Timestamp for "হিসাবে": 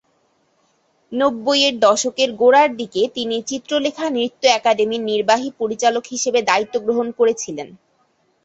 6.13-6.39